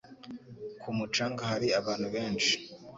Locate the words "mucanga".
0.97-1.41